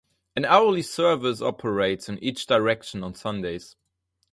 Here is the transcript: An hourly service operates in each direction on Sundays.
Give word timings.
An 0.35 0.45
hourly 0.45 0.81
service 0.81 1.43
operates 1.43 2.09
in 2.09 2.17
each 2.23 2.47
direction 2.47 3.03
on 3.03 3.13
Sundays. 3.13 3.75